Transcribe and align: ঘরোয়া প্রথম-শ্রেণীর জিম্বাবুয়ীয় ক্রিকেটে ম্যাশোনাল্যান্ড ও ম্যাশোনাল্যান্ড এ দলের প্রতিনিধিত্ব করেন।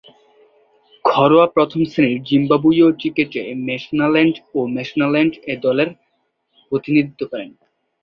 ঘরোয়া 1.05 1.47
প্রথম-শ্রেণীর 1.47 2.19
জিম্বাবুয়ীয় 2.23 2.87
ক্রিকেটে 2.91 3.41
ম্যাশোনাল্যান্ড 3.67 4.35
ও 4.55 4.59
ম্যাশোনাল্যান্ড 4.67 5.33
এ 5.43 5.55
দলের 5.65 5.89
প্রতিনিধিত্ব 6.71 7.21
করেন। 7.31 7.49